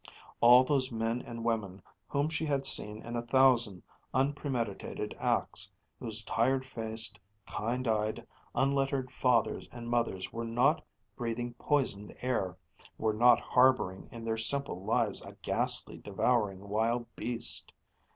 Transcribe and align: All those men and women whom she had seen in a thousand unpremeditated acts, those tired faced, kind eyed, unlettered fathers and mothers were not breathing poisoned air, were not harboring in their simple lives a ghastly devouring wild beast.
All 0.39 0.63
those 0.63 0.91
men 0.91 1.21
and 1.21 1.45
women 1.45 1.83
whom 2.07 2.27
she 2.27 2.43
had 2.43 2.65
seen 2.65 3.03
in 3.03 3.15
a 3.15 3.21
thousand 3.21 3.83
unpremeditated 4.15 5.13
acts, 5.19 5.69
those 5.99 6.23
tired 6.23 6.65
faced, 6.65 7.19
kind 7.45 7.87
eyed, 7.87 8.25
unlettered 8.55 9.13
fathers 9.13 9.69
and 9.71 9.87
mothers 9.87 10.33
were 10.33 10.43
not 10.43 10.83
breathing 11.15 11.53
poisoned 11.53 12.15
air, 12.19 12.57
were 12.97 13.13
not 13.13 13.39
harboring 13.41 14.09
in 14.11 14.25
their 14.25 14.37
simple 14.39 14.83
lives 14.83 15.21
a 15.21 15.33
ghastly 15.43 15.99
devouring 15.99 16.67
wild 16.67 17.05
beast. 17.15 17.71